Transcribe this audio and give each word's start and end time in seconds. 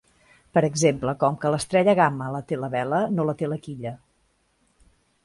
Per 0.57 0.61
exemple, 0.67 1.13
com 1.23 1.35
que 1.43 1.51
l'estrella 1.55 1.95
Gamma 1.99 2.29
la 2.37 2.41
té 2.53 2.59
la 2.63 2.71
Vela, 2.77 3.03
no 3.19 3.27
la 3.31 3.37
té 3.43 3.51
la 3.53 3.59
Quilla. 3.67 3.93